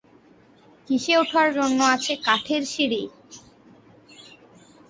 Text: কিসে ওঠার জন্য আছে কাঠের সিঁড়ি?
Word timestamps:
কিসে 0.87 1.13
ওঠার 1.17 1.47
জন্য 1.57 1.79
আছে 1.95 2.13
কাঠের 2.25 2.63
সিঁড়ি? 2.65 3.03